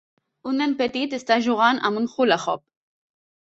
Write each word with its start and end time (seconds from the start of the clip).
Un 0.51 0.55
nen 0.61 0.73
petit 0.79 1.13
està 1.19 1.37
jugant 1.49 1.83
amb 1.91 2.03
un 2.03 2.09
hula 2.17 2.41
hoop. 2.47 2.67